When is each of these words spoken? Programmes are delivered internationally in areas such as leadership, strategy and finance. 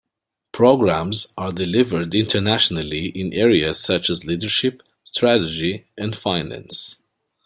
Programmes 0.51 1.27
are 1.37 1.51
delivered 1.51 2.15
internationally 2.15 3.09
in 3.09 3.31
areas 3.33 3.79
such 3.85 4.09
as 4.09 4.25
leadership, 4.25 4.81
strategy 5.03 5.85
and 5.95 6.15
finance. 6.15 7.03